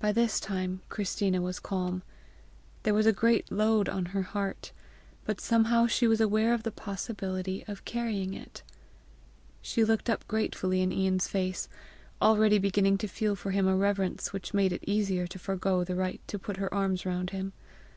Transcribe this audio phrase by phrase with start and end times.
[0.00, 2.02] By this time Christina was calm.
[2.82, 4.72] There was a great load on her heart,
[5.24, 8.64] but somehow she was aware of the possibility of carrying it.
[9.62, 11.68] She looked up gratefully in Ian's face,
[12.20, 15.94] already beginning to feel for him a reverence which made it easier to forego the
[15.94, 17.52] right to put her arms round him.